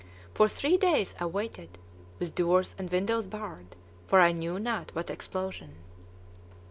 [0.33, 1.77] For three days I waited,
[2.17, 3.75] with doors and windows barred,
[4.07, 5.75] for I knew not what explosion.